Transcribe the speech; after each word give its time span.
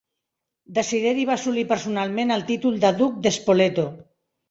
Desideri 0.77 1.27
va 1.31 1.35
assolir 1.41 1.67
personalment 1.73 2.39
el 2.39 2.47
títol 2.51 2.83
de 2.89 2.95
duc 3.05 3.25
de 3.29 3.37
Spoleto. 3.41 3.91